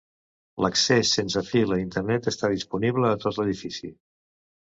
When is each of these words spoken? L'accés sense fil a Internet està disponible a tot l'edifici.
L'accés 0.65 1.11
sense 1.17 1.43
fil 1.49 1.75
a 1.75 1.77
Internet 1.83 2.31
està 2.33 2.51
disponible 2.55 3.11
a 3.13 3.19
tot 3.27 3.37
l'edifici. 3.41 3.93